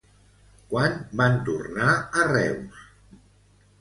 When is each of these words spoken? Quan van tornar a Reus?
Quan 0.71 0.95
van 1.21 1.37
tornar 1.49 1.93
a 1.99 2.25
Reus? 2.33 2.81